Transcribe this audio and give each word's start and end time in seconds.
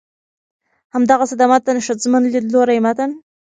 همدغسې 0.93 1.35
د 1.37 1.41
متن 1.51 1.77
ښځمن 1.85 2.23
ليدلورى 2.33 2.77
متن 2.85 3.11